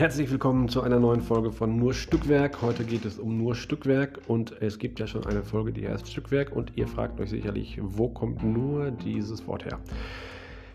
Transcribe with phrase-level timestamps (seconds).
[0.00, 2.62] Herzlich willkommen zu einer neuen Folge von Nur Stückwerk.
[2.62, 6.10] Heute geht es um Nur Stückwerk und es gibt ja schon eine Folge, die heißt
[6.10, 9.78] Stückwerk und ihr fragt euch sicherlich, wo kommt nur dieses Wort her?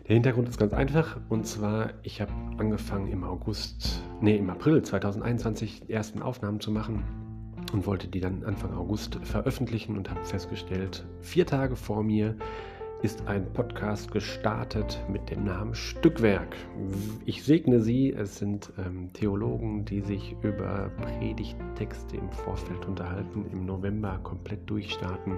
[0.07, 4.83] Der Hintergrund ist ganz einfach und zwar, ich habe angefangen im August, nee, im April
[4.83, 7.03] 2021 die ersten Aufnahmen zu machen
[7.73, 12.35] und wollte die dann Anfang August veröffentlichen und habe festgestellt, vier Tage vor mir
[13.03, 16.55] ist ein Podcast gestartet mit dem Namen Stückwerk.
[17.25, 18.13] Ich segne Sie.
[18.13, 25.37] Es sind ähm, Theologen, die sich über Predigttexte im Vorfeld unterhalten, im November komplett durchstarten.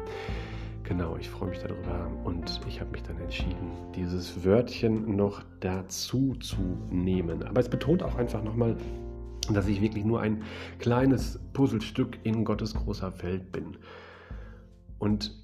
[0.84, 6.36] Genau, ich freue mich darüber und ich habe mich dann entschieden, dieses Wörtchen noch dazu
[6.36, 7.44] zu nehmen.
[7.44, 8.78] Aber es betont auch einfach nochmal,
[9.52, 10.44] dass ich wirklich nur ein
[10.80, 13.78] kleines Puzzlestück in Gottes großer Welt bin.
[15.00, 15.36] Und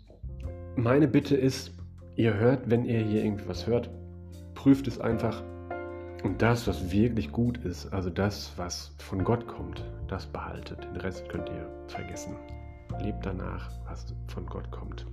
[0.75, 1.73] meine Bitte ist,
[2.15, 3.89] ihr hört, wenn ihr hier irgendwie was hört,
[4.53, 5.43] prüft es einfach.
[6.23, 10.83] Und das, was wirklich gut ist, also das, was von Gott kommt, das behaltet.
[10.83, 12.35] Den Rest könnt ihr vergessen.
[13.01, 15.05] Lebt danach, was von Gott kommt.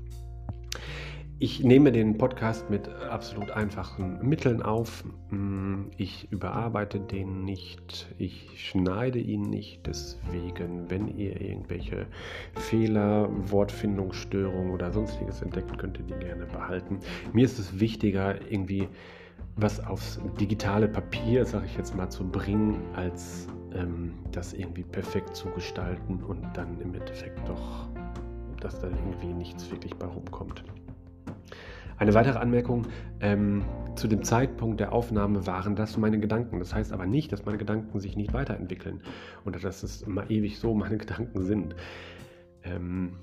[1.42, 5.04] Ich nehme den Podcast mit absolut einfachen Mitteln auf.
[5.30, 8.14] Mm, ich überarbeite den nicht.
[8.18, 9.86] Ich schneide ihn nicht.
[9.86, 12.04] Deswegen, wenn ihr irgendwelche
[12.56, 16.98] Fehler, Wortfindungsstörungen oder sonstiges entdeckt, könnt ihr die gerne behalten.
[17.32, 18.86] Mir ist es wichtiger, irgendwie
[19.56, 25.34] was aufs digitale Papier, sage ich jetzt mal, zu bringen, als ähm, das irgendwie perfekt
[25.34, 27.88] zu gestalten und dann im Endeffekt doch,
[28.60, 30.62] dass da irgendwie nichts wirklich bei rumkommt.
[32.00, 32.86] Eine weitere Anmerkung,
[33.20, 33.62] ähm,
[33.94, 36.58] zu dem Zeitpunkt der Aufnahme waren das meine Gedanken.
[36.58, 39.02] Das heißt aber nicht, dass meine Gedanken sich nicht weiterentwickeln
[39.44, 41.76] oder dass es immer ewig so meine Gedanken sind.
[42.62, 43.18] Ähm,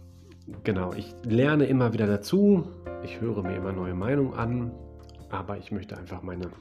[0.64, 2.68] genau, ich lerne immer wieder dazu,
[3.04, 4.72] ich höre mir immer neue Meinungen an,
[5.32, 6.52] aber ich möchte einfach meine,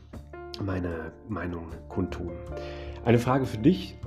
[0.64, 2.32] meine Meinung kundtun.
[3.04, 3.98] Eine Frage für dich.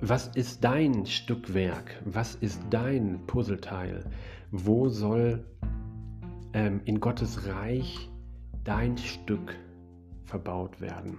[0.00, 2.00] Was ist dein Stückwerk?
[2.06, 4.04] Was ist dein Puzzleteil?
[4.50, 5.44] Wo soll
[6.52, 8.10] ähm, in Gottes Reich
[8.64, 9.56] dein Stück
[10.24, 11.18] verbaut werden.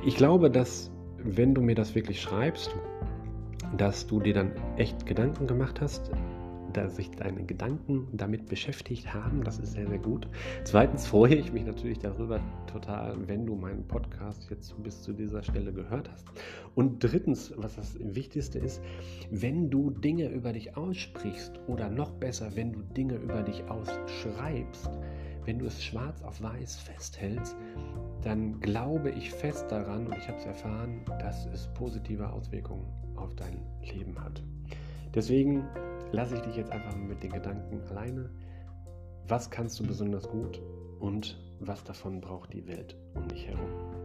[0.05, 2.75] ich glaube, dass wenn du mir das wirklich schreibst,
[3.77, 6.11] dass du dir dann echt Gedanken gemacht hast,
[6.73, 9.43] dass sich deine Gedanken damit beschäftigt haben.
[9.43, 10.27] Das ist sehr, sehr gut.
[10.63, 15.43] Zweitens freue ich mich natürlich darüber total, wenn du meinen Podcast jetzt bis zu dieser
[15.43, 16.27] Stelle gehört hast.
[16.75, 18.81] Und drittens, was das Wichtigste ist,
[19.29, 24.89] wenn du Dinge über dich aussprichst oder noch besser, wenn du Dinge über dich ausschreibst,
[25.45, 27.55] wenn du es schwarz auf weiß festhältst,
[28.21, 33.35] dann glaube ich fest daran und ich habe es erfahren, dass es positive Auswirkungen auf
[33.35, 34.43] dein Leben hat.
[35.13, 35.65] Deswegen
[36.11, 38.29] lasse ich dich jetzt einfach mit den Gedanken alleine.
[39.27, 40.61] Was kannst du besonders gut
[40.99, 44.00] und was davon braucht die Welt um dich herum?